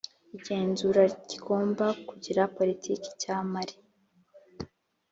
igenzura 0.35 1.01
kigomba 1.29 1.85
kugira 2.07 2.41
politiki 2.57 3.05
icyamare 3.13 3.75